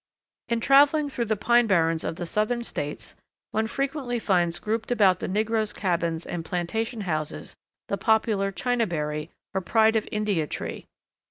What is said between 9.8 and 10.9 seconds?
of India tree.